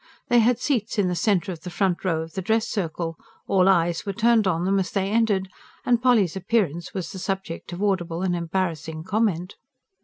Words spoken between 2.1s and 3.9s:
of the dress circle; all